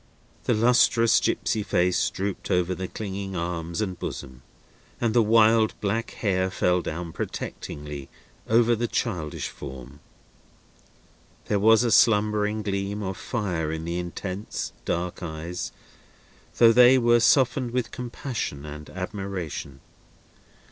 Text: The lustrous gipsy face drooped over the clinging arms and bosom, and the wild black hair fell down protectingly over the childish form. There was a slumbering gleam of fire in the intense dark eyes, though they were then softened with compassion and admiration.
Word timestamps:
The 0.45 0.55
lustrous 0.55 1.19
gipsy 1.19 1.61
face 1.61 2.09
drooped 2.09 2.49
over 2.49 2.73
the 2.73 2.87
clinging 2.87 3.35
arms 3.35 3.81
and 3.81 3.99
bosom, 3.99 4.41
and 4.99 5.13
the 5.13 5.21
wild 5.21 5.79
black 5.79 6.09
hair 6.09 6.49
fell 6.49 6.81
down 6.81 7.13
protectingly 7.13 8.09
over 8.49 8.75
the 8.75 8.87
childish 8.87 9.49
form. 9.49 9.99
There 11.45 11.59
was 11.59 11.83
a 11.83 11.91
slumbering 11.91 12.63
gleam 12.63 13.03
of 13.03 13.15
fire 13.15 13.71
in 13.71 13.85
the 13.85 13.99
intense 13.99 14.73
dark 14.85 15.21
eyes, 15.21 15.71
though 16.57 16.73
they 16.73 16.97
were 16.97 17.17
then 17.21 17.21
softened 17.21 17.69
with 17.69 17.91
compassion 17.91 18.65
and 18.65 18.89
admiration. 18.89 19.81